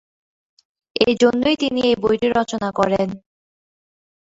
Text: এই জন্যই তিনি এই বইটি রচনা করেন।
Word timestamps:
এই 0.95 1.13
জন্যই 1.15 1.55
তিনি 1.55 1.79
এই 1.89 1.95
বইটি 2.01 2.27
রচনা 2.29 2.69
করেন। 2.71 3.09